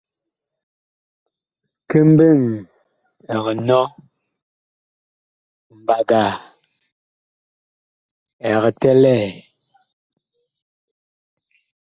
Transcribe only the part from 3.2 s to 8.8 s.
ɛg nɔ, mbaga ɛg.